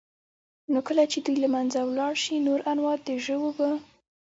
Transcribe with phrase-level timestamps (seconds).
[0.71, 3.69] نو كله چي دوى له منځه ولاړ شي نور انواع د ژوو به